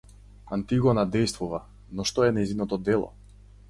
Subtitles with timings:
[0.57, 1.61] Антигона дејствува,
[1.99, 3.17] но што е нејзиното дело?